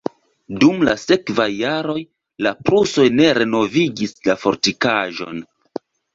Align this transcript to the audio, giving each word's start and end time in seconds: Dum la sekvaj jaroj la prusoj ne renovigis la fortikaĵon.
Dum 0.61 0.79
la 0.87 0.95
sekvaj 1.01 1.45
jaroj 1.55 1.97
la 2.47 2.55
prusoj 2.71 3.07
ne 3.19 3.29
renovigis 3.41 4.19
la 4.31 4.39
fortikaĵon. 4.47 5.47